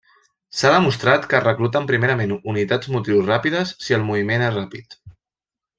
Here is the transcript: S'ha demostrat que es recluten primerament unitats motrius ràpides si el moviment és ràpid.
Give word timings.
S'ha 0.59 0.69
demostrat 0.75 1.27
que 1.33 1.37
es 1.39 1.43
recluten 1.47 1.85
primerament 1.91 2.33
unitats 2.55 2.91
motrius 2.97 3.29
ràpides 3.31 3.75
si 3.85 3.97
el 3.99 4.07
moviment 4.11 4.47
és 4.49 4.55
ràpid. 4.59 5.01